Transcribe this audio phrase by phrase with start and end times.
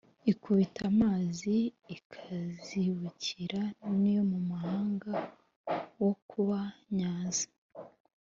[0.31, 1.55] ikubita amazi
[1.95, 2.29] ika
[2.65, 3.61] zibukira
[3.99, 5.13] ni yomuhanga
[6.01, 7.47] wo kubanyaza»